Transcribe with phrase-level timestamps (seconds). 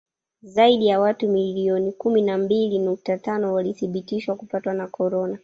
[0.43, 5.39] Zaidi ya watu milioni kumi na mbili nukta tano walithibitishwa kupatwa na korona